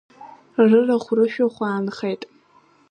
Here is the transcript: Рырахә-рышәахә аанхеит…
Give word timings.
Рырахә-рышәахә 0.69 1.61
аанхеит… 1.67 2.21